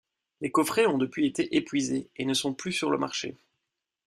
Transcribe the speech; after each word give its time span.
Les 0.39 0.49
coffrets 0.49 0.87
ont 0.87 0.97
depuis 0.97 1.27
été 1.27 1.55
épuisés 1.55 2.09
et 2.15 2.25
ne 2.25 2.33
sont 2.33 2.55
plus 2.55 2.71
sur 2.71 2.89
le 2.89 2.97
marché. 2.97 3.37